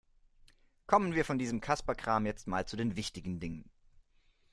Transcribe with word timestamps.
Kommen 0.87 1.13
wir 1.13 1.23
von 1.25 1.37
diesem 1.37 1.61
Kasperkram 1.61 2.25
jetzt 2.25 2.47
mal 2.47 2.65
zu 2.65 2.75
den 2.75 2.95
wichtigen 2.95 3.39
Dingen. 3.39 3.69